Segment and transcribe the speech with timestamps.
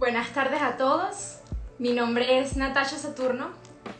[0.00, 1.40] Buenas tardes a todos.
[1.78, 3.50] Mi nombre es Natasha Saturno.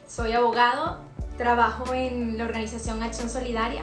[0.08, 0.98] Soy abogado.
[1.36, 3.82] Trabajo en la organización Acción Solidaria.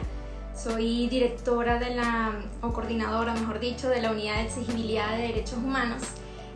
[0.55, 2.31] Soy directora de la,
[2.63, 6.01] o coordinadora, mejor dicho, de la Unidad de Exigibilidad de Derechos Humanos.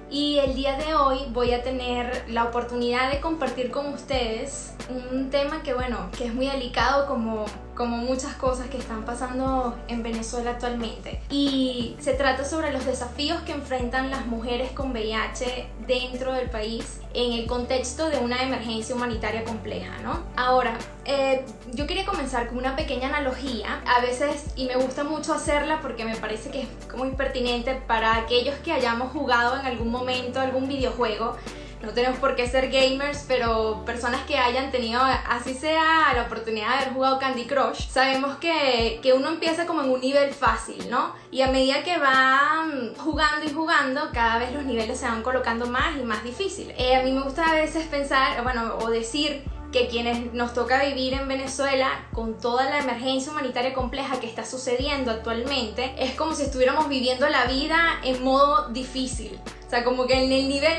[0.10, 4.74] Y el día de hoy voy a tener la oportunidad de compartir con ustedes
[5.12, 7.46] un tema que, bueno, que es muy delicado como
[7.82, 11.20] como muchas cosas que están pasando en Venezuela actualmente.
[11.32, 17.00] Y se trata sobre los desafíos que enfrentan las mujeres con VIH dentro del país
[17.16, 20.22] en el contexto de una emergencia humanitaria compleja, ¿no?
[20.36, 25.34] Ahora, eh, yo quería comenzar con una pequeña analogía, a veces, y me gusta mucho
[25.34, 29.90] hacerla porque me parece que es muy pertinente para aquellos que hayamos jugado en algún
[29.90, 31.36] momento algún videojuego
[31.82, 36.70] no tenemos por qué ser gamers, pero personas que hayan tenido, así sea la oportunidad
[36.70, 40.90] de haber jugado Candy Crush, sabemos que, que uno empieza como en un nivel fácil,
[40.90, 41.16] ¿no?
[41.32, 42.68] Y a medida que va
[42.98, 46.76] jugando y jugando, cada vez los niveles se van colocando más y más difíciles.
[46.78, 50.84] Eh, a mí me gusta a veces pensar, bueno, o decir que quienes nos toca
[50.84, 56.36] vivir en Venezuela con toda la emergencia humanitaria compleja que está sucediendo actualmente, es como
[56.36, 59.40] si estuviéramos viviendo la vida en modo difícil.
[59.66, 60.76] O sea, como que en el nivel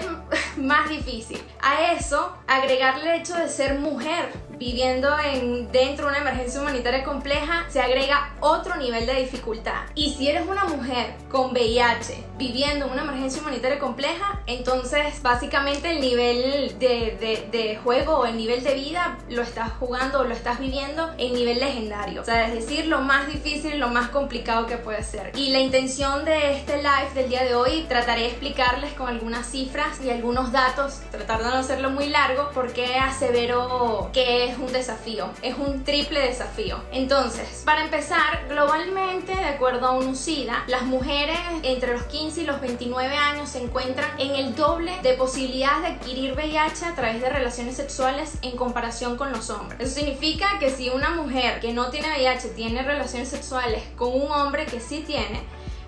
[0.56, 1.42] más difícil.
[1.60, 7.02] A eso, agregarle el hecho de ser mujer viviendo en, dentro de una emergencia humanitaria
[7.02, 9.82] compleja, se agrega otro nivel de dificultad.
[9.96, 15.90] Y si eres una mujer con VIH viviendo en una emergencia humanitaria compleja, entonces básicamente
[15.90, 20.34] el nivel de, de, juego o el nivel de vida lo estás jugando o lo
[20.34, 22.20] estás viviendo en nivel legendario.
[22.20, 25.32] O sea, es decir, lo más difícil, lo más complicado que puede ser.
[25.34, 29.46] Y la intención de este live del día de hoy, trataré de explicarles con algunas
[29.46, 34.72] cifras y algunos datos, tratar de no hacerlo muy largo, porque asevero que es un
[34.72, 36.82] desafío, es un triple desafío.
[36.92, 42.60] Entonces, para empezar, globalmente, de acuerdo a UNUCIDA, las mujeres entre los 15 y los
[42.60, 47.28] 29 años se encuentran en el doble de posibilidades de adquirir VIH a través de
[47.28, 49.80] relaciones sexuales en comparación con los hombres.
[49.80, 54.30] Eso significa que si una mujer que no tiene VIH tiene relaciones sexuales con un
[54.30, 55.42] hombre que sí tiene,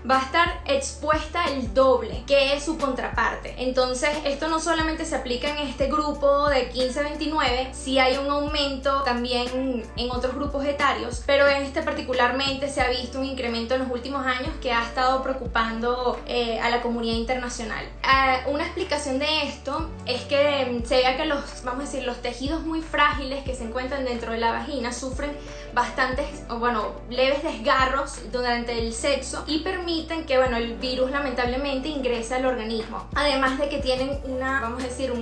[0.09, 3.55] va a estar expuesta el doble, que es su contraparte.
[3.59, 9.03] Entonces, esto no solamente se aplica en este grupo de 15-29, si hay un aumento
[9.03, 13.81] también en otros grupos etarios, pero en este particularmente se ha visto un incremento en
[13.81, 17.85] los últimos años que ha estado preocupando eh, a la comunidad internacional.
[18.03, 22.21] Ah, una explicación de esto es que se vea que los, vamos a decir, los
[22.21, 25.33] tejidos muy frágiles que se encuentran dentro de la vagina sufren
[25.73, 29.94] bastantes, bueno, leves desgarros durante el sexo y permiten
[30.27, 33.07] que bueno, el virus lamentablemente ingresa al organismo.
[33.15, 35.13] Además de que tienen una, vamos a decir,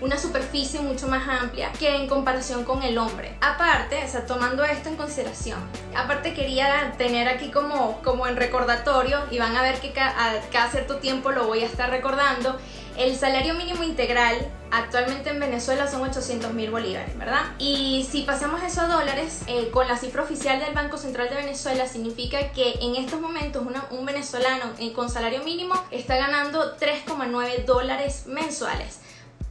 [0.00, 3.36] una superficie mucho más amplia que en comparación con el hombre.
[3.40, 5.58] Aparte, o sea, tomando esto en consideración,
[5.96, 10.96] aparte quería tener aquí como, como en recordatorio y van a ver que cada cierto
[10.96, 12.58] tiempo lo voy a estar recordando
[12.96, 14.36] el salario mínimo integral
[14.70, 17.42] actualmente en Venezuela son 800 mil bolívares, ¿verdad?
[17.58, 21.36] Y si pasamos eso a dólares, eh, con la cifra oficial del Banco Central de
[21.36, 27.64] Venezuela, significa que en estos momentos un venezolano eh, con salario mínimo está ganando 3,9
[27.64, 29.00] dólares mensuales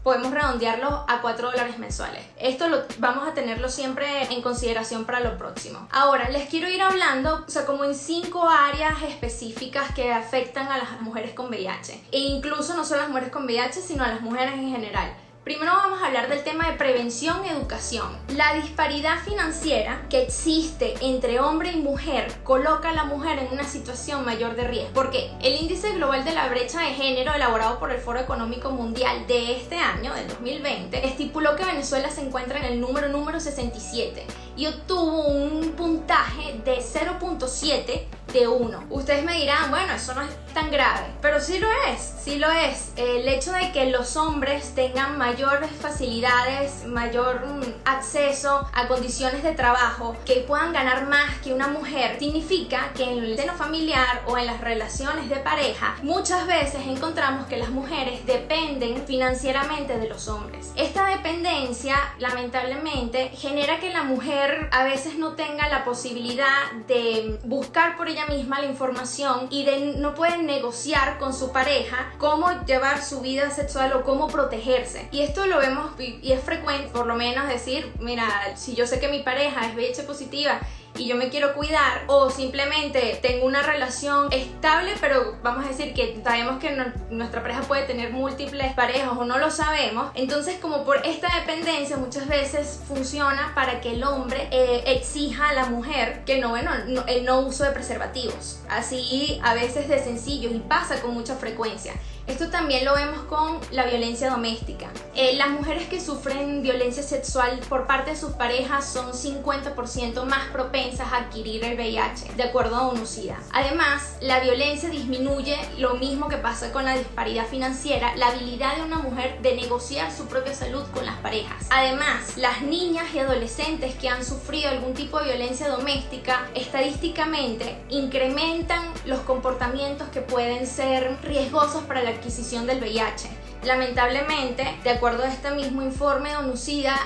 [0.03, 2.25] podemos redondearlo a 4 dólares mensuales.
[2.39, 5.87] Esto lo vamos a tenerlo siempre en consideración para lo próximo.
[5.91, 10.77] Ahora, les quiero ir hablando, o sea, como en 5 áreas específicas que afectan a
[10.77, 12.03] las mujeres con VIH.
[12.11, 15.13] E incluso no solo a las mujeres con VIH, sino a las mujeres en general.
[15.43, 18.15] Primero vamos a hablar del tema de prevención educación.
[18.35, 23.63] La disparidad financiera que existe entre hombre y mujer coloca a la mujer en una
[23.63, 24.93] situación mayor de riesgo.
[24.93, 29.25] Porque el índice global de la brecha de género elaborado por el Foro Económico Mundial
[29.25, 34.23] de este año, del 2020, estipuló que Venezuela se encuentra en el número número 67
[34.55, 38.03] y obtuvo un puntaje de 0.7
[38.33, 38.83] de 1.
[38.89, 42.49] Ustedes me dirán, bueno, eso no es tan grave, pero sí lo es, sí lo
[42.49, 42.91] es.
[42.95, 49.53] El hecho de que los hombres tengan mayores facilidades, mayor mm, acceso a condiciones de
[49.53, 54.37] trabajo, que puedan ganar más que una mujer, significa que en el seno familiar o
[54.37, 60.27] en las relaciones de pareja, muchas veces encontramos que las mujeres dependen financieramente de los
[60.27, 60.71] hombres.
[60.75, 67.97] Esta dependencia, lamentablemente, genera que la mujer a veces no tenga la posibilidad de buscar
[67.97, 73.03] por ella misma la información y de no pueden negociar con su pareja cómo llevar
[73.03, 75.07] su vida sexual o cómo protegerse.
[75.11, 78.99] Y esto lo vemos y es frecuente, por lo menos decir, mira, si yo sé
[78.99, 80.59] que mi pareja es VIH positiva
[80.97, 85.93] y yo me quiero cuidar o simplemente tengo una relación estable pero vamos a decir
[85.93, 86.75] que sabemos que
[87.09, 91.97] nuestra pareja puede tener múltiples parejas o no lo sabemos entonces como por esta dependencia
[91.97, 96.71] muchas veces funciona para que el hombre eh, exija a la mujer que no bueno
[97.07, 98.59] el no uso de preservativos.
[98.69, 101.93] Así a veces de sencillo y pasa con mucha frecuencia
[102.31, 104.89] Esto también lo vemos con la violencia doméstica.
[105.13, 110.47] Eh, las mujeres que sufren violencia sexual por parte de sus parejas son 50% más
[110.53, 113.37] propensas a adquirir el VIH, de acuerdo a UNUCIDA.
[113.51, 118.83] Además, la violencia disminuye lo mismo que pasa con la disparidad financiera, la habilidad de
[118.83, 121.67] una mujer de negociar su propia salud con las parejas.
[121.69, 128.85] Además, las niñas y adolescentes que han sufrido algún tipo de violencia doméstica, estadísticamente incrementan
[129.03, 133.29] los comportamientos que pueden ser riesgosos para la adquisición del VIH.
[133.63, 136.37] Lamentablemente, de acuerdo a este mismo informe de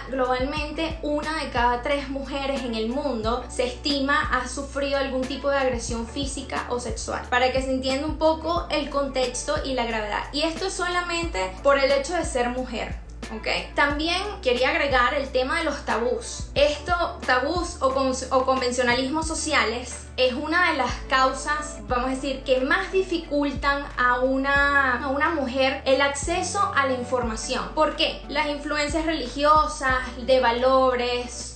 [0.09, 5.49] globalmente una de cada tres mujeres en el mundo se estima ha sufrido algún tipo
[5.49, 7.25] de agresión física o sexual.
[7.29, 10.23] Para que se entienda un poco el contexto y la gravedad.
[10.31, 13.04] Y esto es solamente por el hecho de ser mujer.
[13.75, 16.47] También quería agregar el tema de los tabús.
[16.55, 22.61] Esto, tabús o, o convencionalismos sociales, es una de las causas, vamos a decir, que
[22.61, 27.69] más dificultan a una, a una mujer el acceso a la información.
[27.75, 28.21] ¿Por qué?
[28.29, 31.54] Las influencias religiosas, de valores,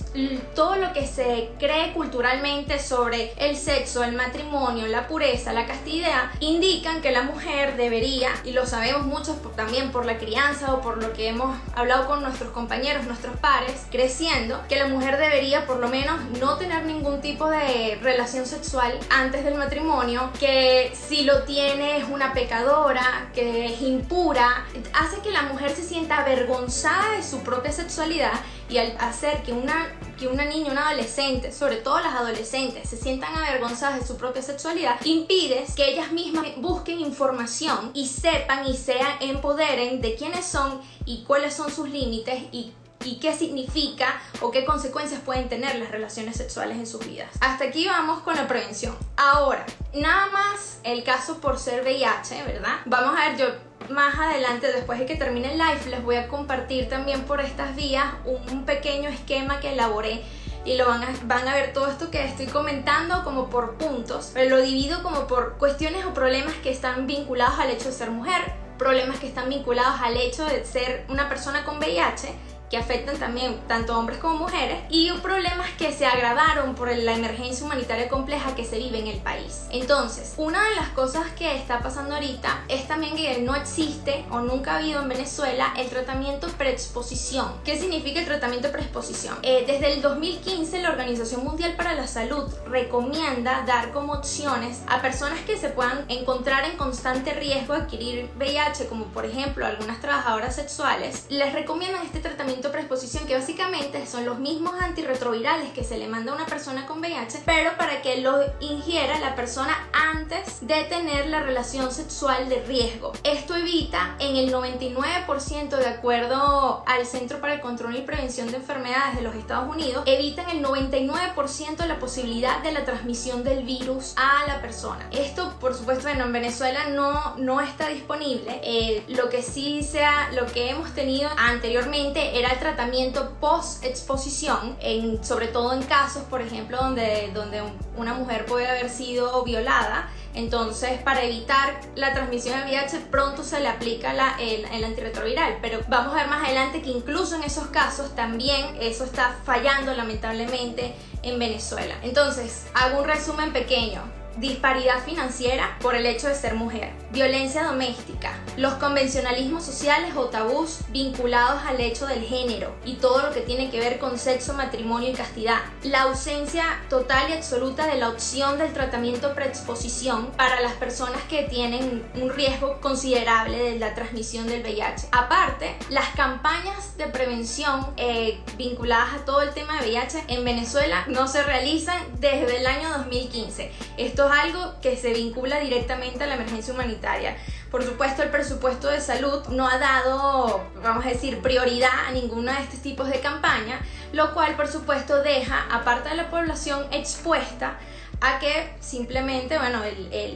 [0.54, 6.30] todo lo que se cree culturalmente sobre el sexo, el matrimonio, la pureza, la castidad,
[6.40, 11.02] indican que la mujer debería, y lo sabemos muchos también por la crianza o por
[11.02, 15.78] lo que hemos hablado con nuestros compañeros, nuestros pares, creciendo, que la mujer debería por
[15.78, 21.44] lo menos no tener ningún tipo de relación sexual antes del matrimonio, que si lo
[21.44, 27.22] tiene es una pecadora, que es impura, hace que la mujer se sienta avergonzada de
[27.22, 28.32] su propia sexualidad
[28.70, 29.88] y al hacer que una,
[30.18, 34.42] que una niña, una adolescente, sobre todo las adolescentes, se sientan avergonzadas de su propia
[34.42, 40.80] sexualidad, impides que ellas mismas busquen información y sepan y se empoderen de quiénes son
[41.04, 42.72] y cuáles son sus límites y
[43.04, 47.30] y qué significa o qué consecuencias pueden tener las relaciones sexuales en sus vidas.
[47.40, 48.96] Hasta aquí vamos con la prevención.
[49.16, 49.64] Ahora,
[49.94, 52.80] nada más el caso por ser VIH, ¿verdad?
[52.84, 53.46] Vamos a ver, yo
[53.90, 57.76] más adelante, después de que termine el live, les voy a compartir también por estas
[57.76, 60.22] vías un pequeño esquema que elaboré
[60.64, 64.30] y lo van a, van a ver todo esto que estoy comentando como por puntos,
[64.34, 68.10] pero lo divido como por cuestiones o problemas que están vinculados al hecho de ser
[68.10, 72.28] mujer, problemas que están vinculados al hecho de ser una persona con VIH
[72.70, 77.66] que afectan también tanto hombres como mujeres y problemas que se agravaron por la emergencia
[77.66, 79.66] humanitaria compleja que se vive en el país.
[79.70, 84.40] Entonces, una de las cosas que está pasando ahorita es también que no existe o
[84.40, 87.52] nunca ha habido en Venezuela el tratamiento preexposición.
[87.64, 89.36] ¿Qué significa el tratamiento preexposición?
[89.42, 95.02] Eh, desde el 2015 la Organización Mundial para la Salud recomienda dar como opciones a
[95.02, 100.00] personas que se puedan encontrar en constante riesgo de adquirir VIH, como por ejemplo algunas
[100.00, 105.96] trabajadoras sexuales, les recomiendan este tratamiento preexposición que básicamente son los mismos antirretrovirales que se
[105.96, 110.58] le manda a una persona con VIH, pero para que lo ingiera la persona antes
[110.66, 113.12] de tener la relación sexual de riesgo.
[113.24, 118.58] Esto evita en el 99% de acuerdo al Centro para el Control y Prevención de
[118.58, 123.64] Enfermedades de los Estados Unidos, evita en el 99% la posibilidad de la transmisión del
[123.64, 125.08] virus a la persona.
[125.10, 128.60] Esto, por supuesto, bueno, en Venezuela no, no está disponible.
[128.62, 134.76] Eh, lo que sí sea, lo que hemos tenido anteriormente era el tratamiento post-exposición,
[135.22, 137.62] sobre todo en casos, por ejemplo, donde,
[137.96, 140.10] una mujer puede haber sido violada.
[140.34, 145.58] Entonces, para evitar la transmisión del VIH, pronto se le aplica el, el, antirretroviral.
[145.60, 149.92] Pero vamos a ver más adelante que incluso en esos casos también eso está fallando
[149.92, 151.94] lamentablemente en Venezuela.
[152.02, 158.32] Entonces, hago un resumen pequeño disparidad financiera por el hecho de ser mujer, violencia doméstica,
[158.56, 163.70] los convencionalismos sociales o tabús vinculados al hecho del género y todo lo que tiene
[163.70, 168.58] que ver con sexo, matrimonio y castidad, la ausencia total y absoluta de la opción
[168.58, 174.62] del tratamiento preexposición para las personas que tienen un riesgo considerable de la transmisión del
[174.62, 175.08] VIH.
[175.12, 181.04] Aparte, las campañas de prevención eh, vinculadas a todo el tema de VIH en Venezuela
[181.08, 183.70] no se realizan desde el año 2015.
[183.98, 187.36] Esto es algo que se vincula directamente a la emergencia humanitaria.
[187.70, 192.52] Por supuesto, el presupuesto de salud no ha dado, vamos a decir, prioridad a ninguno
[192.52, 193.80] de estos tipos de campaña,
[194.12, 197.78] lo cual, por supuesto, deja a parte de la población expuesta
[198.20, 199.80] a que simplemente, bueno,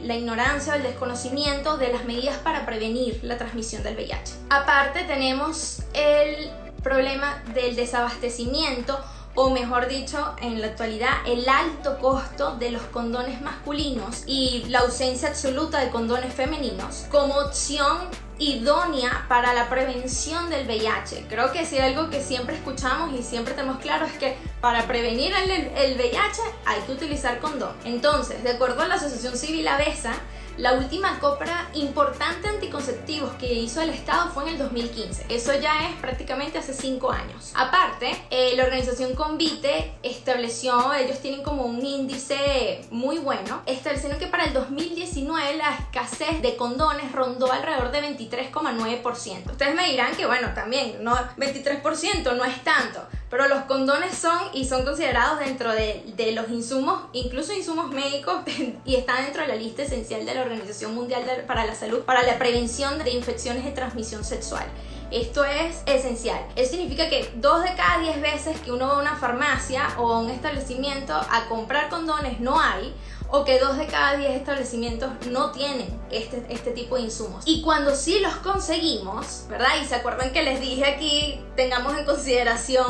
[0.03, 4.33] la ignorancia o el desconocimiento de las medidas para prevenir la transmisión del VIH.
[4.49, 8.99] Aparte, tenemos el problema del desabastecimiento
[9.35, 14.79] o mejor dicho, en la actualidad, el alto costo de los condones masculinos y la
[14.79, 17.97] ausencia absoluta de condones femeninos como opción
[18.37, 21.27] idónea para la prevención del VIH.
[21.29, 25.33] Creo que si algo que siempre escuchamos y siempre tenemos claro es que para prevenir
[25.33, 27.73] el, el VIH hay que utilizar condón.
[27.85, 30.13] Entonces, de acuerdo a la Asociación Civil Avesa,
[30.57, 35.25] La última compra importante anticonceptivos que hizo el Estado fue en el 2015.
[35.27, 37.51] Eso ya es prácticamente hace 5 años.
[37.55, 44.27] Aparte, eh, la organización Convite estableció, ellos tienen como un índice muy bueno, estableciendo que
[44.27, 49.51] para el 2019 la escasez de condones rondó alrededor de 23,9%.
[49.51, 54.39] Ustedes me dirán que bueno, también, no 23% no es tanto, pero los condones son
[54.53, 58.37] y son considerados dentro de, de, los insumos, incluso insumos médicos,
[58.85, 62.23] y está dentro de la lista esencial de la Organización Mundial para la Salud para
[62.23, 64.65] la prevención de infecciones de transmisión sexual.
[65.11, 66.39] Esto es esencial.
[66.55, 70.11] Eso significa que dos de cada 10 veces que uno va a una farmacia o
[70.11, 72.93] a un establecimiento a comprar condones no hay,
[73.29, 77.43] o que dos de cada 10 establecimientos no tienen este, este tipo de insumos.
[77.45, 79.69] Y cuando sí los conseguimos, ¿verdad?
[79.81, 82.87] Y se acuerdan que les dije aquí, tengamos en consideración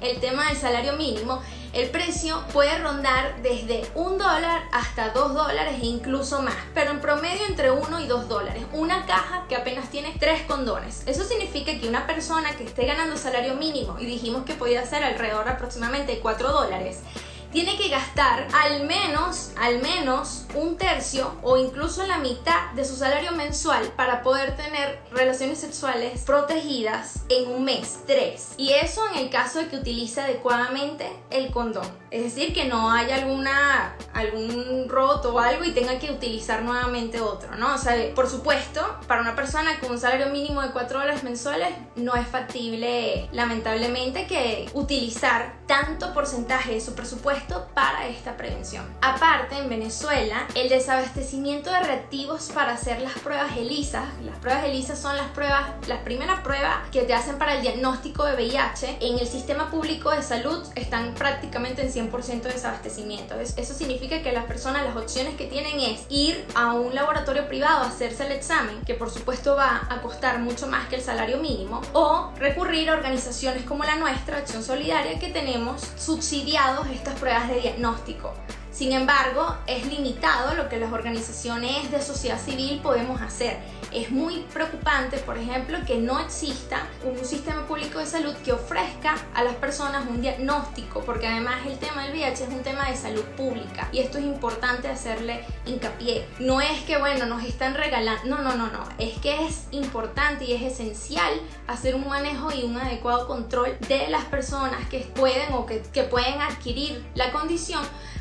[0.00, 1.40] el tema del salario mínimo,
[1.76, 7.02] el precio puede rondar desde un dólar hasta dos dólares e incluso más, pero en
[7.02, 8.64] promedio entre uno y dos dólares.
[8.72, 11.02] Una caja que apenas tiene tres condones.
[11.04, 15.04] Eso significa que una persona que esté ganando salario mínimo, y dijimos que podía ser
[15.04, 17.00] alrededor aproximadamente de 4 dólares,
[17.56, 22.96] tiene que gastar al menos, al menos un tercio o incluso la mitad de su
[22.96, 28.52] salario mensual para poder tener relaciones sexuales protegidas en un mes, tres.
[28.58, 31.88] Y eso en el caso de que utilice adecuadamente el condón.
[32.10, 37.22] Es decir, que no haya alguna, algún roto o algo y tenga que utilizar nuevamente
[37.22, 37.74] otro, ¿no?
[37.74, 41.70] O sea, por supuesto, para una persona con un salario mínimo de 4 dólares mensuales
[41.96, 48.84] no es factible, lamentablemente, que utilizar tanto porcentaje de su presupuesto para esta prevención.
[49.00, 54.96] Aparte, en Venezuela, el desabastecimiento de reactivos para hacer las pruebas ELISA, las pruebas ELISA
[54.96, 59.18] son las pruebas, las primeras pruebas que te hacen para el diagnóstico de VIH, en
[59.18, 63.34] el sistema público de salud están prácticamente en 100% de desabastecimiento.
[63.38, 67.84] Eso significa que las personas, las opciones que tienen es ir a un laboratorio privado
[67.84, 71.38] a hacerse el examen, que por supuesto va a costar mucho más que el salario
[71.38, 77.35] mínimo, o recurrir a organizaciones como la nuestra, Acción Solidaria, que tenemos subsidiados estas pruebas
[77.44, 78.32] de diagnóstico.
[78.76, 83.56] Sin embargo, es limitado lo que las organizaciones de sociedad civil podemos hacer.
[83.90, 89.16] Es muy preocupante, por ejemplo, que no exista un sistema público de salud que ofrezca
[89.32, 92.96] a las personas un diagnóstico, porque además el tema del VIH es un tema de
[92.96, 96.26] salud pública y esto es importante hacerle hincapié.
[96.38, 100.44] No es que, bueno, nos están regalando, no, no, no, no, es que es importante
[100.44, 101.32] y es esencial
[101.66, 106.02] hacer un manejo y un adecuado control de las personas que pueden o que, que
[106.02, 107.80] pueden adquirir la condición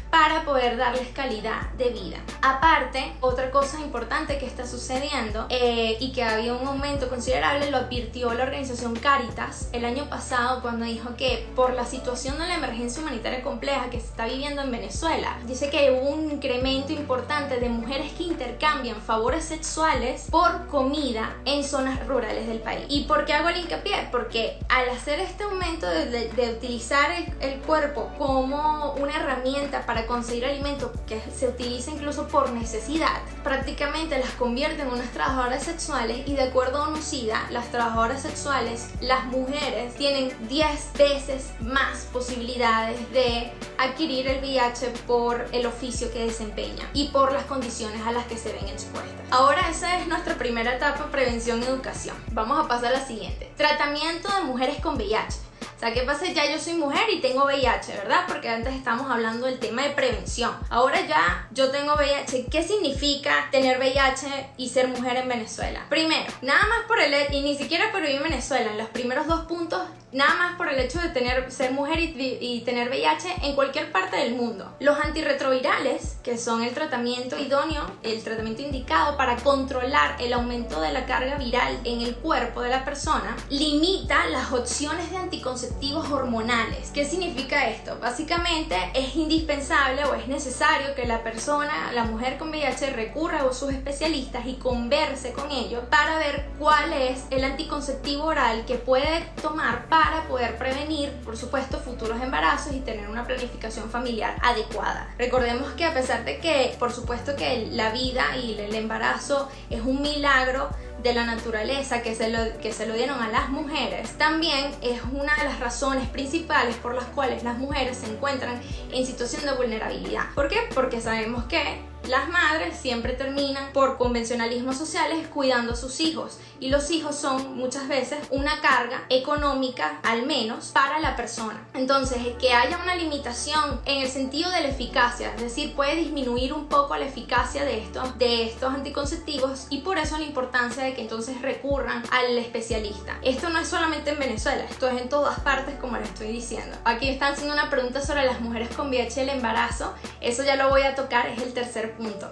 [0.10, 2.18] para poder darles calidad de vida.
[2.42, 7.78] Aparte, otra cosa importante que está sucediendo eh, y que había un aumento considerable lo
[7.78, 12.56] advirtió la organización Caritas el año pasado cuando dijo que por la situación de la
[12.56, 17.60] emergencia humanitaria compleja que se está viviendo en Venezuela, dice que hubo un incremento importante
[17.60, 22.86] de mujeres que intercambian favores sexuales por comida en zonas rurales del país.
[22.90, 24.08] ¿Y por qué hago el hincapié?
[24.12, 30.92] Porque al hacer este aumento de, utilizar el cuerpo como una herramienta para conseguir alimento
[31.08, 36.44] que se utiliza incluso por necesidad, prácticamente las convierte en unas trabajadoras sexuales y de
[36.44, 44.28] acuerdo a UNUCIDA, las trabajadoras sexuales, las mujeres tienen 10 veces más posibilidades de adquirir
[44.28, 48.52] el VIH por el oficio que desempeñan y por las condiciones a las que se
[48.54, 49.14] ven expuestas.
[49.32, 52.16] Ahora esa es nuestra primera etapa, prevención y educación.
[52.32, 53.52] Vamos a pasar a la siguiente.
[53.58, 55.45] Tratamiento de mujeres con VIH.
[55.76, 56.26] O sea, ¿qué pasa?
[56.28, 58.24] Ya yo soy mujer y tengo VIH, ¿verdad?
[58.28, 60.52] Porque antes estábamos hablando del tema de prevención.
[60.70, 62.46] Ahora ya yo tengo VIH.
[62.50, 65.86] ¿Qué significa tener VIH y ser mujer en Venezuela?
[65.90, 69.28] Primero, nada más por el y ni siquiera por vivir en Venezuela, en los primeros
[69.28, 69.82] dos puntos,
[70.14, 73.92] nada más por el hecho de tener, ser mujer y, y tener VIH en cualquier
[73.92, 74.74] parte del mundo.
[74.80, 80.94] Los antirretrovirales, que son el tratamiento idóneo, el tratamiento indicado para controlar el aumento de
[80.94, 85.65] la carga viral en el cuerpo de la persona, limita las opciones de anticoncepción
[86.12, 86.92] hormonales.
[86.94, 87.98] ¿Qué significa esto?
[88.00, 93.54] Básicamente es indispensable o es necesario que la persona, la mujer con VIH, recurra a
[93.54, 99.26] sus especialistas y converse con ellos para ver cuál es el anticonceptivo oral que puede
[99.42, 105.14] tomar para poder prevenir, por supuesto, futuros embarazos y tener una planificación familiar adecuada.
[105.18, 109.82] Recordemos que a pesar de que, por supuesto, que la vida y el embarazo es
[109.82, 110.70] un milagro,
[111.06, 115.00] de la naturaleza que se, lo, que se lo dieron a las mujeres, también es
[115.12, 118.60] una de las razones principales por las cuales las mujeres se encuentran
[118.92, 120.34] en situación de vulnerabilidad.
[120.34, 120.58] ¿Por qué?
[120.74, 121.62] Porque sabemos que
[122.08, 127.58] las madres siempre terminan por convencionalismos sociales cuidando a sus hijos y los hijos son
[127.58, 131.66] muchas veces una carga económica al menos para la persona.
[131.74, 136.54] Entonces, que haya una limitación en el sentido de la eficacia, es decir, puede disminuir
[136.54, 140.94] un poco la eficacia de estos, de estos anticonceptivos y por eso la importancia de
[140.94, 143.18] que entonces recurran al especialista.
[143.22, 146.78] Esto no es solamente en Venezuela, esto es en todas partes como le estoy diciendo.
[146.86, 150.56] Aquí están haciendo una pregunta sobre las mujeres con VIH y el embarazo, eso ya
[150.56, 152.32] lo voy a tocar, es el tercer punto.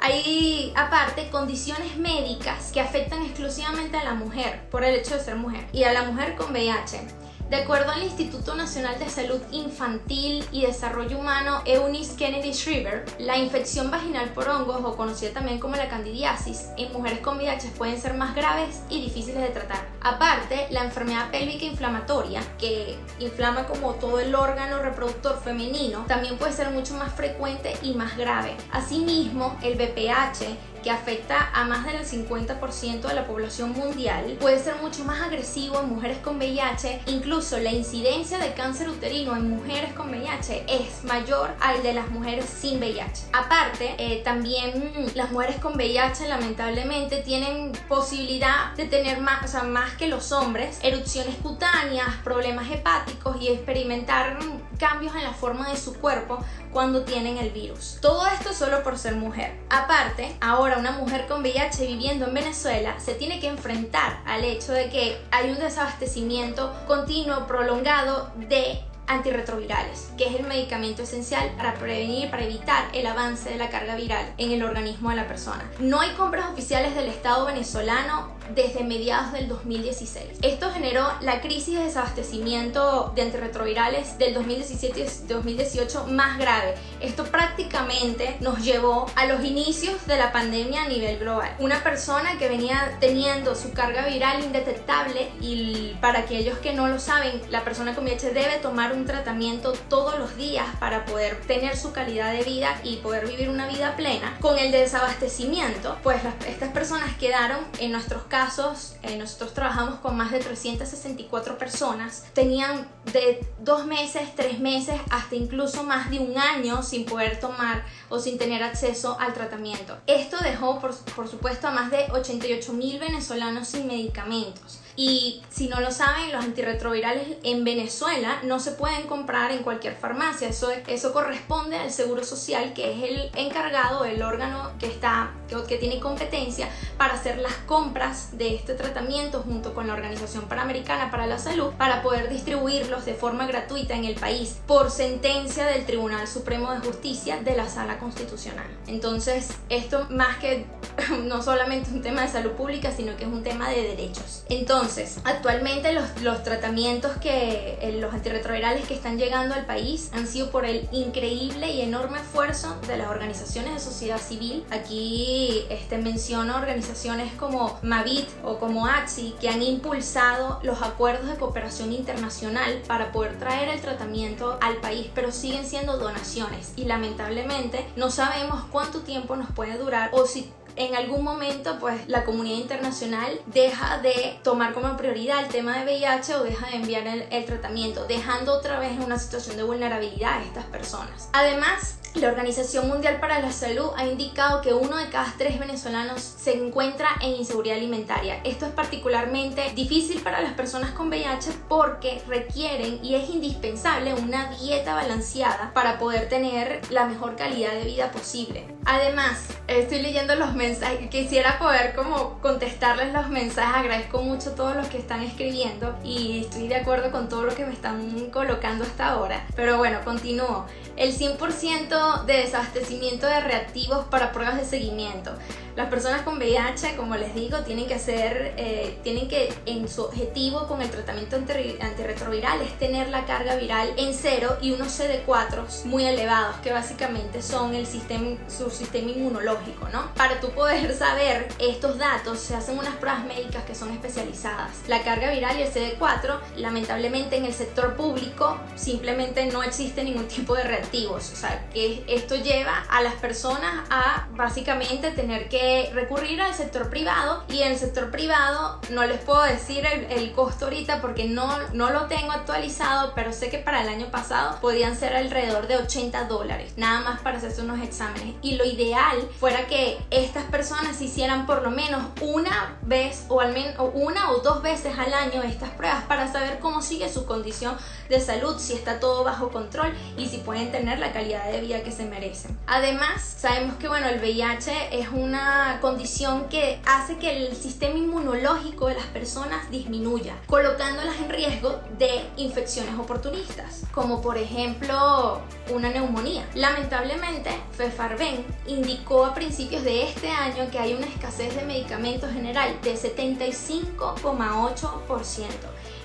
[0.00, 5.36] Hay aparte condiciones médicas que afectan exclusivamente a la mujer por el hecho de ser
[5.36, 7.27] mujer y a la mujer con VIH.
[7.50, 13.38] De acuerdo al Instituto Nacional de Salud Infantil y Desarrollo Humano Eunice Kennedy Shriver, la
[13.38, 17.98] infección vaginal por hongos, o conocida también como la candidiasis, en mujeres con VIH pueden
[17.98, 19.88] ser más graves y difíciles de tratar.
[20.02, 26.52] Aparte, la enfermedad pélvica inflamatoria, que inflama como todo el órgano reproductor femenino, también puede
[26.52, 28.58] ser mucho más frecuente y más grave.
[28.72, 34.76] Asimismo, el BPH que afecta a más del 50% de la población mundial, puede ser
[34.76, 39.92] mucho más agresivo en mujeres con VIH, incluso la incidencia de cáncer uterino en mujeres
[39.94, 43.28] con VIH es mayor al de las mujeres sin VIH.
[43.32, 49.62] Aparte, eh, también las mujeres con VIH lamentablemente tienen posibilidad de tener más, o sea,
[49.64, 54.38] más que los hombres, erupciones cutáneas, problemas hepáticos y experimentar
[54.78, 56.38] cambios en la forma de su cuerpo
[56.78, 57.98] cuando tienen el virus.
[58.00, 59.52] Todo esto solo por ser mujer.
[59.68, 64.70] Aparte, ahora una mujer con VIH viviendo en Venezuela se tiene que enfrentar al hecho
[64.70, 71.74] de que hay un desabastecimiento continuo, prolongado de antirretrovirales, que es el medicamento esencial para
[71.74, 75.68] prevenir, para evitar el avance de la carga viral en el organismo de la persona.
[75.80, 80.38] No hay compras oficiales del Estado venezolano desde mediados del 2016.
[80.42, 86.74] Esto generó la crisis de desabastecimiento de antirretrovirales del 2017 y 2018 más grave.
[87.00, 91.54] Esto prácticamente nos llevó a los inicios de la pandemia a nivel global.
[91.58, 96.98] Una persona que venía teniendo su carga viral indetectable y para aquellos que no lo
[96.98, 101.76] saben, la persona con VIH debe tomar un tratamiento todos los días para poder tener
[101.76, 104.36] su calidad de vida y poder vivir una vida plena.
[104.40, 110.16] Con el desabastecimiento, pues estas personas quedaron en nuestros casos casos, eh, nosotros trabajamos con
[110.16, 116.38] más de 364 personas, tenían de dos meses, tres meses, hasta incluso más de un
[116.38, 119.98] año sin poder tomar o sin tener acceso al tratamiento.
[120.06, 124.78] Esto dejó, por, por supuesto, a más de 88 mil venezolanos sin medicamentos.
[124.94, 129.94] Y si no lo saben, los antirretrovirales en Venezuela no se pueden comprar en cualquier
[129.94, 130.48] farmacia.
[130.48, 135.78] Eso, eso corresponde al Seguro Social, que es el encargado, el órgano que, está, que,
[135.78, 141.26] tiene competencia para hacer las compras de este tratamiento junto con la Organización Panamericana para
[141.26, 146.26] la Salud para poder distribuirlos de forma gratuita en el país por sentencia del Tribunal
[146.26, 148.66] Supremo de Justicia de la Sala Constitucional.
[148.86, 150.66] Entonces, esto más que
[151.24, 154.44] no solamente un tema de salud pública, sino que es un tema de derechos.
[154.48, 160.10] Entonces, entonces, actualmente los, los tratamientos que, eh, los antirretrovirales que están llegando al país
[160.12, 164.64] han sido por el increíble y enorme esfuerzo de las organizaciones de sociedad civil.
[164.70, 165.37] Aquí
[165.70, 171.92] este, menciono organizaciones como Mavit o como AXI que han impulsado los acuerdos de cooperación
[171.92, 178.10] internacional para poder traer el tratamiento al país, pero siguen siendo donaciones y lamentablemente no
[178.10, 183.40] sabemos cuánto tiempo nos puede durar o si en algún momento pues la comunidad internacional
[183.46, 187.44] deja de tomar como prioridad el tema de VIH o deja de enviar el, el
[187.44, 191.28] tratamiento, dejando otra vez en una situación de vulnerabilidad a estas personas.
[191.32, 196.20] Además, la Organización Mundial para la Salud ha indicado que uno de cada tres venezolanos
[196.20, 198.40] se encuentra en inseguridad alimentaria.
[198.44, 204.50] Esto es particularmente difícil para las personas con VIH porque requieren y es indispensable una
[204.56, 208.66] dieta balanceada para poder tener la mejor calidad de vida posible.
[208.84, 214.76] Además, estoy leyendo los mensajes, quisiera poder como contestarles los mensajes, agradezco mucho a todos
[214.76, 218.84] los que están escribiendo y estoy de acuerdo con todo lo que me están colocando
[218.84, 219.46] hasta ahora.
[219.54, 220.66] Pero bueno, continúo.
[220.98, 225.30] El 100% de desabastecimiento de reactivos para pruebas de seguimiento.
[225.78, 230.02] Las personas con VIH, como les digo, tienen que hacer, eh, tienen que, en su
[230.02, 235.84] objetivo con el tratamiento antirretroviral es tener la carga viral en cero y unos CD4
[235.84, 240.12] muy elevados, que básicamente son el sistema, su sistema inmunológico, ¿no?
[240.16, 244.72] Para tú poder saber estos datos, se hacen unas pruebas médicas que son especializadas.
[244.88, 250.26] La carga viral y el CD4, lamentablemente en el sector público, simplemente no existe ningún
[250.26, 251.30] tipo de reactivos.
[251.30, 256.54] O sea, que esto lleva a las personas a básicamente tener que que recurrir al
[256.54, 261.58] sector privado y el sector privado no les puedo decir el, costo ahorita porque no,
[261.74, 265.76] no lo tengo actualizado, pero sé que para el año pasado podían ser alrededor de
[265.76, 268.36] 80 dólares, nada más para hacerse unos exámenes.
[268.40, 273.52] Y lo ideal fuera que estas personas hicieran por lo menos una vez o al
[273.52, 277.76] menos una o dos veces al año estas pruebas para saber cómo sigue su condición
[278.08, 281.82] de salud, si está todo bajo control y si pueden tener la calidad de vida
[281.82, 282.56] que se merecen.
[282.66, 288.86] Además, sabemos que bueno, el VIH es una condición que hace que el sistema inmunológico
[288.88, 295.40] de las personas disminuya, colocándolas en riesgo de infecciones oportunistas, como por ejemplo
[295.70, 296.44] una neumonía.
[296.54, 302.74] Lamentablemente, Fefarben indicó a principios de este año que hay una escasez de medicamentos general
[302.82, 305.44] de 75,8%.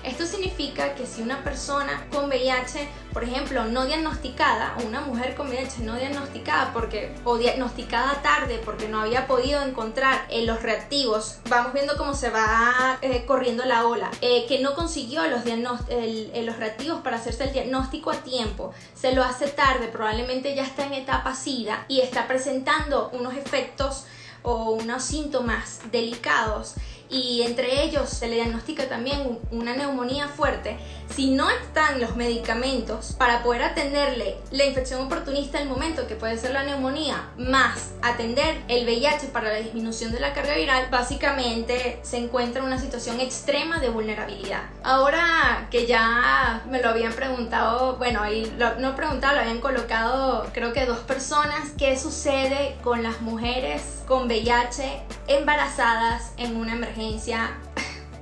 [0.04, 5.34] Esto significa que si una persona con VIH, por ejemplo, no diagnosticada, o una mujer
[5.34, 10.62] con VIH no diagnosticada porque, o diagnosticada tarde porque no había podido encontrar eh, los
[10.62, 15.44] reactivos, vamos viendo cómo se va eh, corriendo la ola, eh, que no consiguió los,
[15.46, 20.84] los reactivos para hacerse el diagnóstico a tiempo, se lo hace tarde, probablemente ya está
[20.84, 24.04] en etapa SIDA y está presentando unos efectos
[24.42, 26.74] o unos síntomas delicados
[27.10, 30.78] y entre ellos se le diagnostica también una neumonía fuerte,
[31.14, 36.38] si no están los medicamentos para poder atenderle la infección oportunista al momento, que puede
[36.38, 42.00] ser la neumonía, más atender el VIH para la disminución de la carga viral, básicamente
[42.02, 44.62] se encuentra en una situación extrema de vulnerabilidad.
[44.82, 50.72] Ahora que ya me lo habían preguntado, bueno, ahí no preguntado, lo habían colocado creo
[50.72, 57.56] que dos personas, ¿qué sucede con las mujeres con VIH embarazadas en una emergencia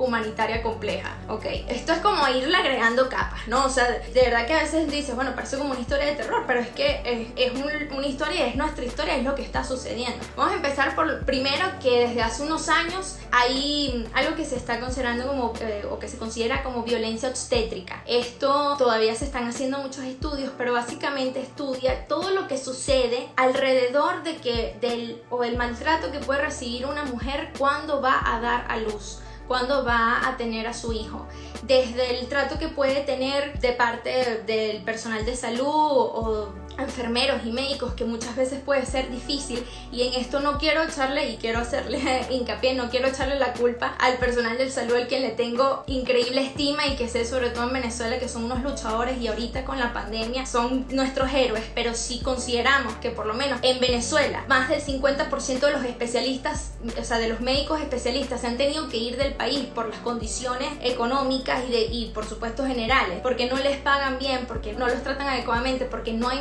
[0.05, 1.45] humanitaria compleja, ok.
[1.69, 3.65] Esto es como irle agregando capas, ¿no?
[3.65, 6.45] O sea, de verdad que a veces dices, bueno, parece como una historia de terror,
[6.47, 7.53] pero es que es,
[7.93, 10.19] una historia, es nuestra historia, es lo que está sucediendo.
[10.37, 14.81] Vamos a empezar por primero que desde hace unos años hay algo que se está
[14.81, 18.03] considerando como, eh, o que se considera como violencia obstétrica.
[18.07, 24.23] Esto todavía se están haciendo muchos estudios, pero básicamente estudia todo lo que sucede alrededor
[24.23, 28.67] de que del o el maltrato que puede recibir una mujer cuando va a dar
[28.69, 31.27] a luz cuando va a tener a su hijo.
[31.63, 37.53] Desde el trato que puede tener de parte del personal de salud o enfermeros y
[37.53, 41.61] médicos que muchas veces puede ser difícil y en esto no quiero echarle y quiero
[41.61, 45.85] hacerle hincapié, no quiero echarle la culpa al personal del salud al quien le tengo
[45.87, 49.65] increíble estima y que sé sobre todo en Venezuela que son unos luchadores y ahorita
[49.65, 54.45] con la pandemia son nuestros héroes, pero si consideramos que por lo menos en Venezuela
[54.49, 58.89] más del 50% de los especialistas, o sea, de los médicos especialistas se han tenido
[58.89, 63.49] que ir del país por las condiciones económicas y, de, y por supuesto generales, porque
[63.49, 66.41] no les pagan bien, porque no los tratan adecuadamente, porque no hay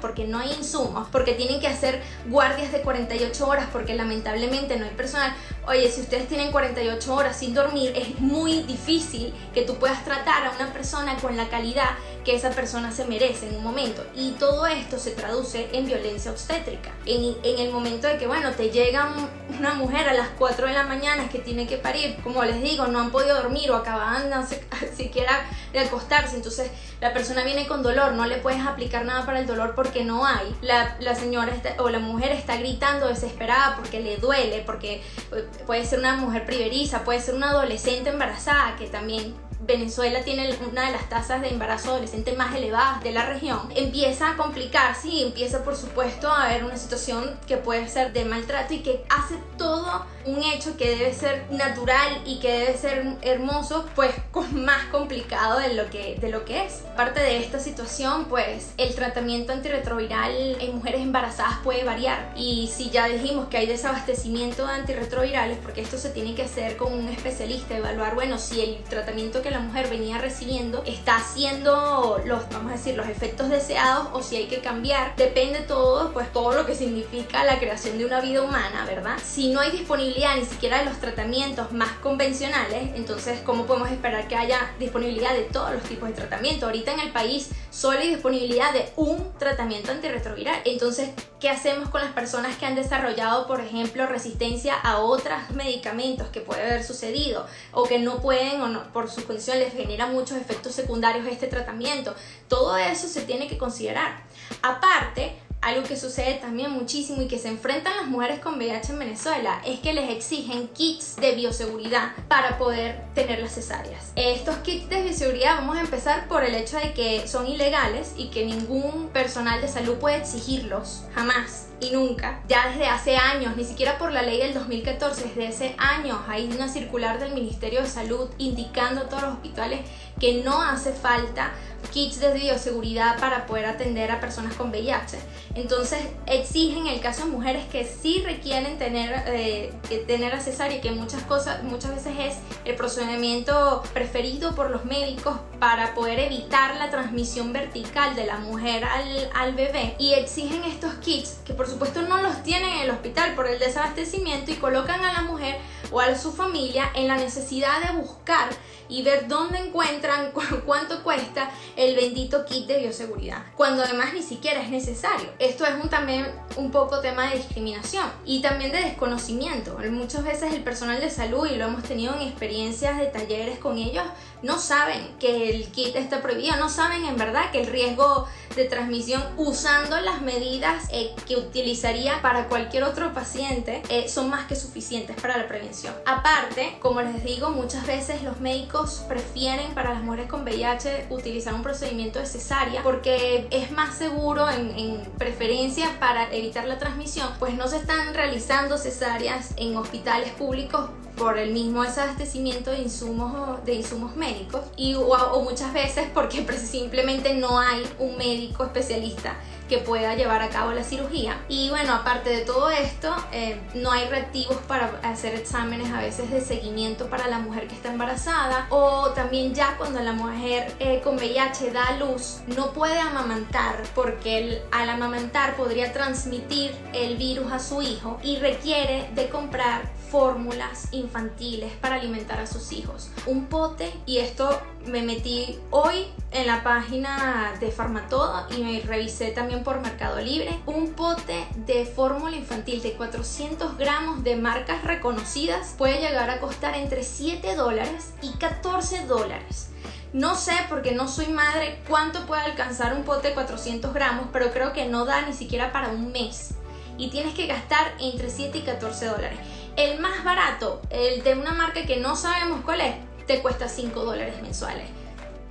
[0.00, 4.84] porque no hay insumos, porque tienen que hacer guardias de 48 horas, porque lamentablemente no
[4.84, 5.34] hay personal.
[5.66, 10.46] Oye, si ustedes tienen 48 horas sin dormir, es muy difícil que tú puedas tratar
[10.46, 11.90] a una persona con la calidad
[12.28, 14.04] que esa persona se merece en un momento.
[14.14, 16.90] Y todo esto se traduce en violencia obstétrica.
[17.06, 19.10] En, en el momento de que, bueno, te llega
[19.58, 22.86] una mujer a las 4 de la mañana que tiene que parir, como les digo,
[22.86, 24.46] no han podido dormir o acaban no
[24.96, 29.40] siquiera de acostarse, entonces la persona viene con dolor, no le puedes aplicar nada para
[29.40, 30.54] el dolor porque no hay.
[30.60, 35.86] La, la señora o la mujer está gritando desesperada porque le duele, porque eh, puede
[35.86, 39.34] ser una mujer priveriza, puede ser una adolescente embarazada que también
[39.68, 44.30] Venezuela tiene una de las tasas de embarazo adolescente más elevadas de la región, empieza
[44.30, 48.72] a complicarse y empieza por supuesto a haber una situación que puede ser de maltrato
[48.72, 53.86] y que hace todo un hecho que debe ser natural y que debe ser hermoso,
[53.94, 54.12] pues
[54.52, 56.84] más complicado de lo que, de lo que es.
[56.96, 62.90] Parte de esta situación, pues el tratamiento antirretroviral en mujeres embarazadas puede variar y si
[62.90, 67.08] ya dijimos que hay desabastecimiento de antirretrovirales, porque esto se tiene que hacer con un
[67.08, 72.72] especialista, evaluar, bueno, si el tratamiento que la mujer venía recibiendo está haciendo los, vamos
[72.72, 75.14] a decir, los efectos deseados o si hay que cambiar.
[75.16, 79.18] Depende todo, pues todo lo que significa la creación de una vida humana, ¿verdad?
[79.22, 84.28] Si no hay disponibilidad ni siquiera de los tratamientos más convencionales, entonces, ¿cómo podemos esperar
[84.28, 86.66] que haya disponibilidad de todos los tipos de tratamiento?
[86.66, 90.60] Ahorita en el país solo hay disponibilidad de un tratamiento antirretroviral.
[90.64, 96.28] Entonces, ¿qué hacemos con las personas que han desarrollado, por ejemplo, resistencia a otros medicamentos
[96.28, 100.36] que puede haber sucedido o que no pueden o no, por su les genera muchos
[100.36, 102.14] efectos secundarios este tratamiento?
[102.48, 104.22] Todo eso se tiene que considerar.
[104.62, 108.98] Aparte, algo que sucede también muchísimo y que se enfrentan las mujeres con VIH en
[108.98, 114.12] Venezuela es que les exigen kits de bioseguridad para poder tener las cesáreas.
[114.14, 118.28] Estos kits de bioseguridad vamos a empezar por el hecho de que son ilegales y
[118.28, 123.64] que ningún personal de salud puede exigirlos jamás y nunca, ya desde hace años, ni
[123.64, 127.88] siquiera por la ley del 2014, desde hace años hay una circular del Ministerio de
[127.88, 129.80] Salud indicando a todos los hospitales
[130.18, 131.52] que no hace falta
[131.92, 135.18] kits de bioseguridad para poder atender a personas con VIH.
[135.58, 139.72] Entonces exigen en el caso de mujeres que sí requieren tener, eh,
[140.06, 145.36] tener a cesárea, que muchas, cosas, muchas veces es el procedimiento preferido por los médicos
[145.58, 149.96] para poder evitar la transmisión vertical de la mujer al, al bebé.
[149.98, 153.58] Y exigen estos kits, que por supuesto no los tienen en el hospital por el
[153.58, 155.56] desabastecimiento y colocan a la mujer
[155.90, 158.48] o a su familia en la necesidad de buscar
[158.88, 160.32] y ver dónde encuentran,
[160.66, 165.28] cuánto cuesta el bendito kit de bioseguridad, cuando además ni siquiera es necesario.
[165.38, 169.78] Esto es un, también un poco tema de discriminación y también de desconocimiento.
[169.90, 173.78] Muchas veces el personal de salud, y lo hemos tenido en experiencias de talleres con
[173.78, 174.04] ellos,
[174.42, 178.64] no saben que el kit está prohibido, no saben en verdad que el riesgo de
[178.64, 184.56] transmisión usando las medidas eh, que utilizaría para cualquier otro paciente eh, son más que
[184.56, 185.94] suficientes para la prevención.
[186.06, 191.54] Aparte, como les digo, muchas veces los médicos prefieren para las mujeres con VIH utilizar
[191.54, 197.28] un procedimiento de cesárea porque es más seguro en, en preferencia para evitar la transmisión,
[197.38, 203.64] pues no se están realizando cesáreas en hospitales públicos por el mismo desabastecimiento de insumos,
[203.64, 209.36] de insumos médicos y, o, muchas veces porque simplemente no hay un médico especialista
[209.68, 211.38] que pueda llevar a cabo la cirugía.
[211.48, 216.30] Y bueno, aparte de todo esto, eh, no hay reactivos para hacer exámenes a veces
[216.30, 221.00] de seguimiento para la mujer que está embarazada o también ya cuando la mujer eh,
[221.02, 227.58] con VIH da luz no puede amamantar porque al amamantar podría transmitir el virus a
[227.58, 233.10] su hijo y requiere de comprar fórmulas infantiles para alimentar a sus hijos.
[233.26, 239.30] Un pote, y esto me metí hoy en la página de Farmatodo y me revisé
[239.30, 245.74] también por Mercado Libre, un pote de fórmula infantil de 400 gramos de marcas reconocidas
[245.76, 249.70] puede llegar a costar entre 7 dólares y 14 dólares.
[250.12, 254.50] No sé, porque no soy madre, cuánto puede alcanzar un pote de 400 gramos, pero
[254.52, 256.54] creo que no da ni siquiera para un mes.
[256.96, 259.38] Y tienes que gastar entre 7 y 14 dólares.
[259.76, 262.94] El más barato, el de una marca que no sabemos cuál es,
[263.28, 264.88] te cuesta 5 dólares mensuales.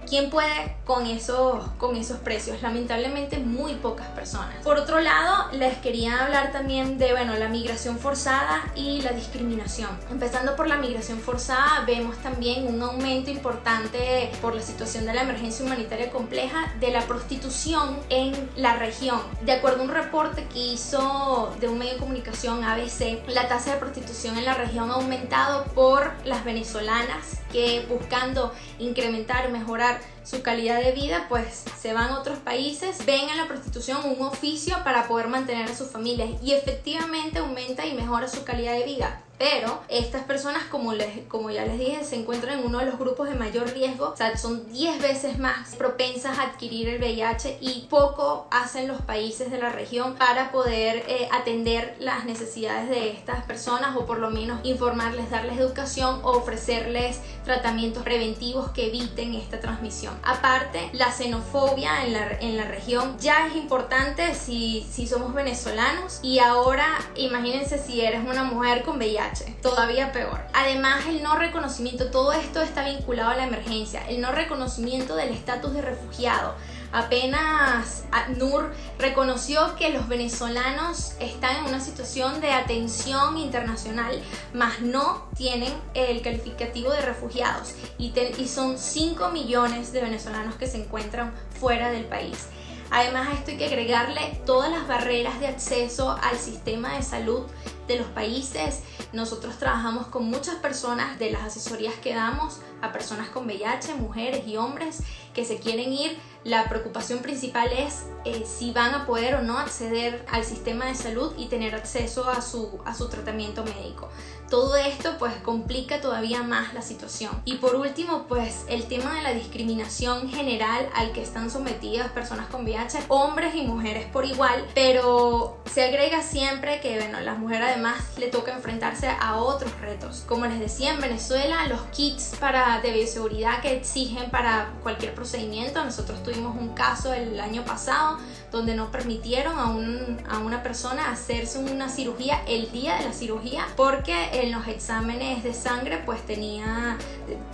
[0.08, 2.62] ¿Quién puede con esos, con esos precios?
[2.62, 4.56] Lamentablemente muy pocas personas.
[4.64, 9.90] Por otro lado, les quería hablar también de bueno, la migración forzada y la discriminación.
[10.10, 15.24] Empezando por la migración forzada, vemos también un aumento importante por la situación de la
[15.24, 19.20] emergencia humanitaria compleja de la prostitución en la región.
[19.42, 23.74] De acuerdo a un reporte que hizo de un medio de comunicación ABC, la tasa
[23.74, 30.42] de prostitución en la región ha aumentado por las venezolanas que buscando incrementar, mejorar su
[30.42, 34.76] calidad de vida, pues se van a otros países, ven a la prostitución un oficio
[34.84, 39.22] para poder mantener a sus familias y efectivamente aumenta y mejora su calidad de vida.
[39.38, 42.98] Pero estas personas, como, les, como ya les dije, se encuentran en uno de los
[42.98, 47.60] grupos de mayor riesgo, o sea, son 10 veces más propensas a adquirir el VIH
[47.62, 53.12] y poco hacen los países de la región para poder eh, atender las necesidades de
[53.12, 59.36] estas personas o por lo menos informarles, darles educación o ofrecerles tratamientos preventivos que eviten
[59.36, 60.18] esta transmisión.
[60.24, 66.20] Aparte, la xenofobia en la, en la región ya es importante si, si somos venezolanos
[66.24, 69.27] y ahora imagínense si eres una mujer con VIH
[69.62, 70.40] todavía peor.
[70.54, 75.30] Además, el no reconocimiento, todo esto está vinculado a la emergencia, el no reconocimiento del
[75.30, 76.56] estatus de refugiado.
[76.92, 78.06] Apenas
[78.38, 84.22] NUR reconoció que los venezolanos están en una situación de atención internacional,
[84.54, 90.68] mas no tienen el calificativo de refugiados y, y son 5 millones de venezolanos que
[90.68, 92.48] se encuentran fuera del país.
[92.90, 97.44] Además a esto hay que agregarle todas las barreras de acceso al sistema de salud
[97.88, 98.84] de los países.
[99.14, 104.46] Nosotros trabajamos con muchas personas de las asesorías que damos a personas con VIH, mujeres
[104.46, 105.02] y hombres
[105.34, 106.18] que se quieren ir.
[106.44, 110.96] La preocupación principal es eh, si van a poder o no acceder al sistema de
[110.96, 114.10] salud y tener acceso a su, a su tratamiento médico.
[114.50, 117.32] Todo esto pues complica todavía más la situación.
[117.46, 122.48] Y por último, pues el tema de la discriminación general al que están sometidas personas
[122.48, 127.70] con VIH, hombres y mujeres por igual, pero se agrega siempre que, bueno, las mujeres
[127.70, 130.24] además le toca enfrentarse a otros retos.
[130.28, 135.84] Como les decía, en Venezuela los kits para de bioseguridad que exigen para cualquier procedimiento,
[135.84, 138.18] nosotros tuvimos un caso el año pasado
[138.52, 143.14] donde no permitieron a, un, a una persona hacerse una cirugía el día de la
[143.14, 146.98] cirugía porque en los exámenes de sangre pues tenía,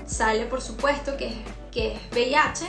[0.06, 1.34] sale por supuesto que,
[1.72, 2.66] que es VIH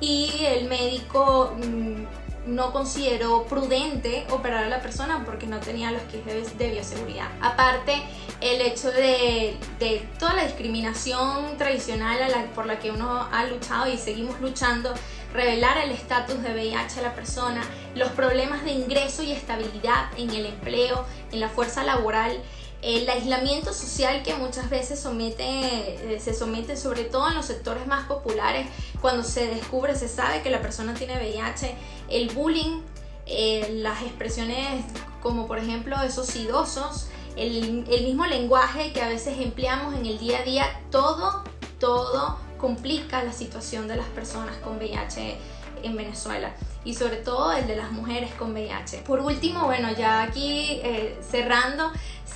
[0.00, 2.04] y el médico mm,
[2.46, 7.28] no consideró prudente operar a la persona porque no tenía los kits de, bioseguridad.
[7.40, 8.00] Aparte,
[8.40, 12.18] el hecho de, de toda la discriminación tradicional
[12.54, 14.94] por la que uno ha luchado y seguimos luchando,
[15.34, 17.62] revelar el estatus de VIH a la persona,
[17.94, 22.40] los problemas de ingreso y estabilidad en el empleo, en la fuerza laboral,
[22.86, 27.84] el aislamiento social que muchas veces somete, eh, se somete sobre todo en los sectores
[27.88, 28.68] más populares.
[29.00, 31.74] Cuando se descubre, se sabe que la persona tiene VIH,
[32.08, 32.82] el bullying,
[33.26, 34.84] eh, las expresiones
[35.20, 40.18] como por ejemplo esos idosos, el, el mismo lenguaje que a veces empleamos en el
[40.18, 41.42] día a día, todo,
[41.80, 45.36] todo complica la situación de las personas con VIH
[45.82, 46.54] en Venezuela
[46.86, 48.98] y sobre todo el de las mujeres con VIH.
[48.98, 51.90] Por último, bueno, ya aquí eh, cerrando,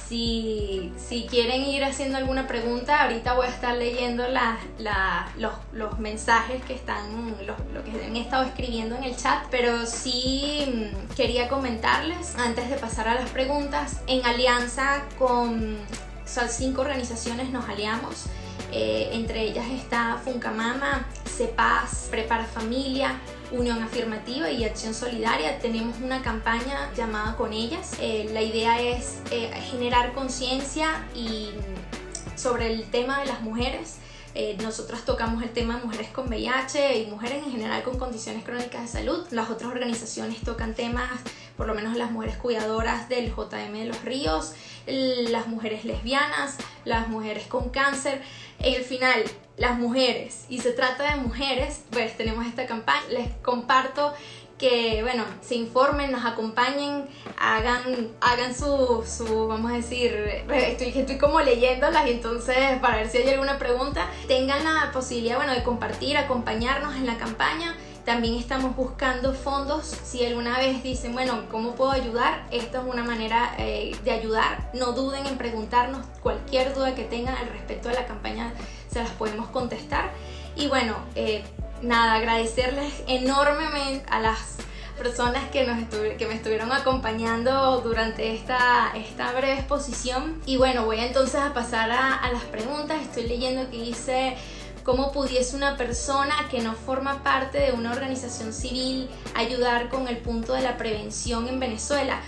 [0.08, 4.24] si, si, quieren ir haciendo alguna pregunta, ahorita voy a estar leyendo
[5.38, 10.66] los, los, mensajes que están, lo que han estado escribiendo en el chat, pero sí
[10.66, 15.78] mm, quería comentarles antes de pasar a las preguntas, en alianza con
[16.48, 18.26] cinco organizaciones nos aliamos
[18.72, 21.04] eh, entre ellas está Funcamama,
[21.40, 23.18] CEPAS, Prepara Familia,
[23.50, 25.58] Unión Afirmativa y Acción Solidaria.
[25.58, 27.96] Tenemos una campaña llamada Con ellas.
[27.98, 31.48] Eh, la idea es eh, generar conciencia y
[32.36, 34.00] sobre el tema de las mujeres.
[34.62, 38.82] Nosotros tocamos el tema de mujeres con VIH y mujeres en general con condiciones crónicas
[38.82, 39.26] de salud.
[39.30, 41.10] Las otras organizaciones tocan temas,
[41.56, 44.52] por lo menos las mujeres cuidadoras del JM de los Ríos,
[44.86, 48.22] las mujeres lesbianas, las mujeres con cáncer.
[48.60, 49.24] En el final,
[49.56, 53.02] las mujeres, y se trata de mujeres, pues tenemos esta campaña.
[53.10, 54.12] Les comparto
[54.60, 57.06] que, bueno, se informen, nos acompañen,
[57.38, 60.12] hagan, hagan su, su, vamos a decir,
[60.52, 65.36] estoy, estoy como leyéndolas y entonces para ver si hay alguna pregunta, tengan la posibilidad,
[65.36, 69.86] bueno, de compartir, acompañarnos en la campaña también estamos buscando fondos.
[69.86, 72.46] Si alguna vez dicen, bueno, ¿cómo puedo ayudar?
[72.50, 74.70] Esta es una manera eh, de ayudar.
[74.74, 78.52] No duden en preguntarnos cualquier duda que tengan al respecto de la campaña,
[78.90, 80.10] se las podemos contestar.
[80.56, 81.44] Y bueno, eh,
[81.82, 84.56] nada, agradecerles enormemente a las
[84.98, 90.40] personas que, nos que me estuvieron acompañando durante esta, esta breve exposición.
[90.44, 93.00] Y bueno, voy entonces a pasar a, las preguntas.
[93.02, 94.36] Estoy leyendo que dice
[94.84, 100.16] ¿Cómo pudiese una persona que no forma parte de una organización civil ayudar con el
[100.16, 102.20] punto de la prevención en Venezuela?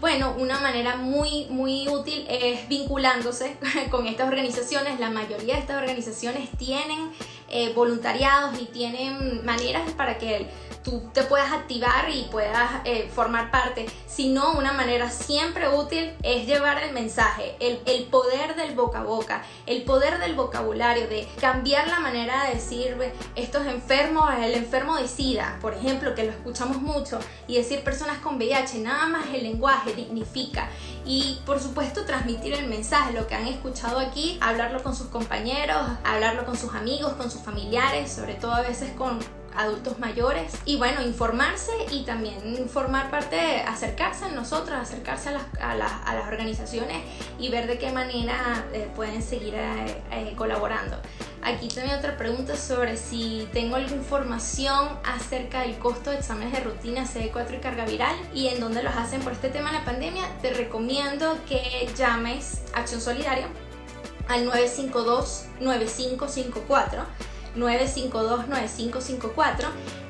[0.00, 3.58] Bueno, una manera muy, muy útil es vinculándose
[3.90, 4.98] con estas organizaciones.
[5.00, 7.10] La mayoría de estas organizaciones tienen
[7.50, 10.46] eh, voluntariados y tienen maneras para que
[10.88, 16.46] tú te puedas activar y puedas eh, formar parte, sino una manera siempre útil es
[16.46, 21.28] llevar el mensaje, el, el, poder del boca a boca, el poder del vocabulario, de
[21.40, 22.96] cambiar la manera de decir
[23.34, 28.18] estos enfermos, el enfermo de SIDA, por ejemplo, que lo escuchamos mucho, y decir personas
[28.18, 30.68] con VIH, nada más el lenguaje dignifica.
[31.04, 35.86] Y por supuesto transmitir el mensaje, lo que han escuchado aquí, hablarlo con sus compañeros,
[36.04, 39.18] hablarlo con sus amigos, con sus familiares, sobre todo a veces con
[39.58, 45.42] adultos mayores y bueno, informarse y también formar parte, acercarse a nosotros, acercarse a las,
[45.60, 47.02] a las, a las organizaciones
[47.40, 50.96] y ver de qué manera eh, pueden seguir eh, eh, colaborando.
[51.42, 56.60] Aquí tengo otra pregunta sobre si tengo alguna información acerca del costo de exámenes de
[56.60, 59.84] rutina CD4 y carga viral y en dónde los hacen por este tema de la
[59.84, 60.24] pandemia.
[60.40, 63.48] Te recomiendo que llames Acción Solidaria
[64.28, 67.02] al 952 9554
[67.60, 69.66] 952-9554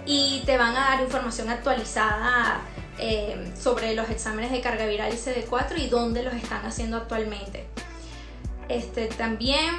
[0.06, 2.62] y te van a dar información actualizada
[2.98, 7.68] eh, sobre los exámenes de carga viral y CD4 y dónde los están haciendo actualmente.
[8.68, 9.70] Este, también,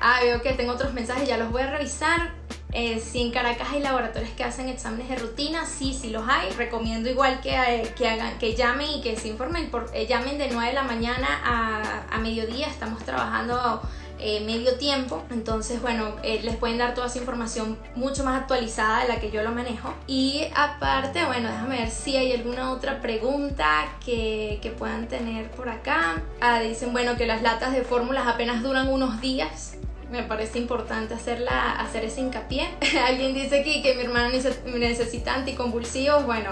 [0.00, 2.30] ah, veo que tengo otros mensajes, ya los voy a revisar.
[2.72, 6.50] Eh, si en Caracas hay laboratorios que hacen exámenes de rutina, sí, sí los hay.
[6.50, 9.70] Recomiendo igual que, eh, que, hagan, que llamen y que se informen.
[9.70, 12.68] Por, llamen de 9 de la mañana a, a mediodía.
[12.68, 13.82] Estamos trabajando
[14.18, 15.24] eh, medio tiempo.
[15.30, 19.30] Entonces, bueno, eh, les pueden dar toda esa información mucho más actualizada de la que
[19.30, 19.94] yo lo manejo.
[20.06, 25.68] Y aparte, bueno, déjame ver si hay alguna otra pregunta que, que puedan tener por
[25.68, 26.22] acá.
[26.40, 29.78] Ah, dicen, bueno, que las latas de fórmulas apenas duran unos días
[30.10, 32.68] me parece importante hacerla, hacer ese hincapié.
[33.06, 36.24] Alguien dice aquí que mi hermana necesita anticonvulsivos.
[36.24, 36.50] Bueno,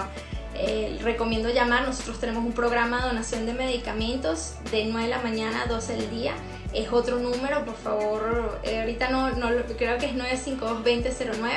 [0.55, 1.85] eh, recomiendo llamar.
[1.85, 5.95] Nosotros tenemos un programa de donación de medicamentos de 9 de la mañana a 12
[5.95, 6.33] del día.
[6.73, 8.59] Es otro número, por favor.
[8.63, 11.51] Eh, ahorita no, no creo que es 952-2009,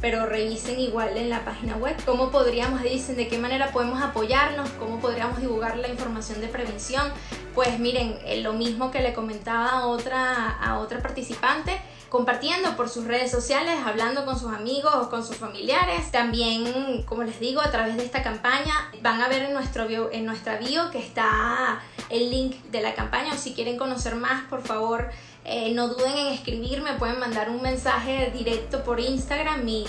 [0.00, 4.68] pero revisen igual en la página web cómo podríamos, dicen de qué manera podemos apoyarnos,
[4.78, 7.12] cómo podríamos divulgar la información de prevención.
[7.54, 11.80] Pues miren, eh, lo mismo que le comentaba a otra, a otra participante
[12.16, 16.10] compartiendo por sus redes sociales, hablando con sus amigos o con sus familiares.
[16.10, 20.24] También, como les digo, a través de esta campaña van a ver en, nuestro en
[20.24, 24.62] nuestra bio que está el link de la campaña o si quieren conocer más, por
[24.62, 25.10] favor,
[25.48, 29.64] eh, no duden en escribirme, pueden mandar un mensaje directo por Instagram.
[29.64, 29.84] Mi,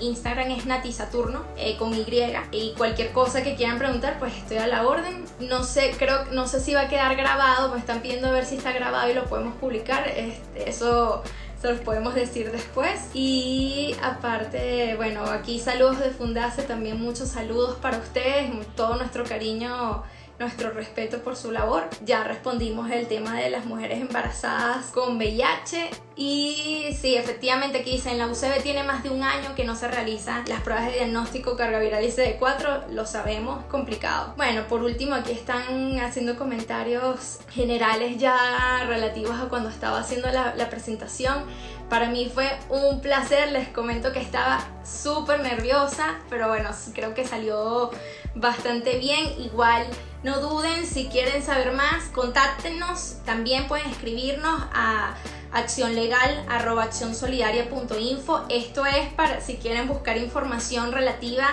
[0.00, 2.06] Instagram es Nati Saturno eh, con Y.
[2.52, 5.24] Y cualquier cosa que quieran preguntar, pues estoy a la orden.
[5.40, 8.44] No sé, creo, no sé si va a quedar grabado, me están pidiendo a ver
[8.44, 10.06] si está grabado y lo podemos publicar.
[10.06, 11.24] Este, eso
[11.66, 13.10] los podemos decir después.
[13.14, 20.02] Y aparte, bueno, aquí saludos de Fundase, también muchos saludos para ustedes, todo nuestro cariño
[20.38, 21.88] nuestro respeto por su labor.
[22.04, 28.10] Ya respondimos el tema de las mujeres embarazadas con VIH y sí, efectivamente aquí dice
[28.10, 30.92] en la UCB tiene más de un año que no se realizan las pruebas de
[30.92, 34.32] diagnóstico carga viral ICD4, lo sabemos, complicado.
[34.36, 40.54] Bueno, por último aquí están haciendo comentarios generales ya relativos a cuando estaba haciendo la,
[40.54, 41.44] la presentación.
[41.88, 47.24] Para mí fue un placer, les comento que estaba súper nerviosa, pero bueno, creo que
[47.24, 47.90] salió
[48.34, 49.40] bastante bien.
[49.40, 49.86] Igual
[50.24, 53.18] no duden, si quieren saber más, contáctenos.
[53.24, 55.14] También pueden escribirnos a
[55.52, 58.46] accionlegal.accionsolidaria.info.
[58.48, 61.46] Esto es para si quieren buscar información relativa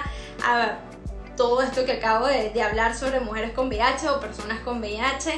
[0.44, 0.80] a
[1.38, 5.32] todo esto que acabo de, de hablar sobre mujeres con VIH o personas con VIH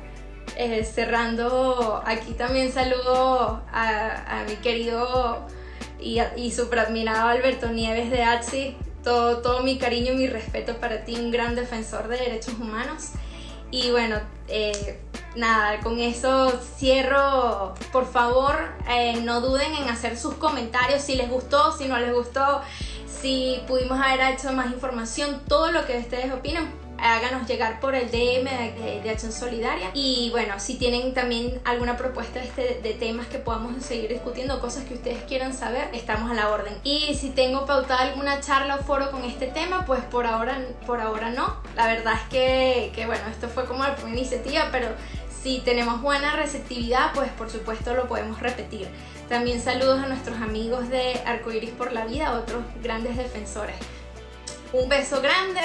[0.55, 5.45] eh, cerrando, aquí también saludo a mi querido
[5.99, 8.77] y, y súper admirado Alberto Nieves de ATSI.
[9.03, 13.11] Todo, todo mi cariño y mi respeto para ti, un gran defensor de derechos humanos.
[13.69, 14.99] Y bueno, eh,
[15.35, 17.75] nada, con eso cierro.
[17.91, 18.55] Por favor,
[18.89, 22.61] eh, no duden en hacer sus comentarios si les gustó, si no les gustó,
[23.07, 26.71] si pudimos haber hecho más información, todo lo que ustedes opinan
[27.13, 28.45] háganos llegar por el DM
[29.03, 29.91] de, Acción Solidaria.
[29.93, 34.59] Y bueno, si tienen también alguna propuesta de, este, de temas que podamos seguir discutiendo,
[34.59, 36.75] cosas que ustedes quieran saber, estamos a la orden.
[36.83, 40.99] Y si tengo pautada alguna charla o foro con este tema, pues por ahora, por
[40.99, 41.57] ahora no.
[41.75, 44.89] La verdad es que, que bueno, esto fue como la primera iniciativa, pero
[45.45, 48.87] si tenemos buena receptividad, pues por supuesto lo podemos repetir.
[49.29, 53.75] También saludos a nuestros amigos de Arcoiris por la Vida, otros grandes defensores.
[54.73, 55.61] Un beso grande,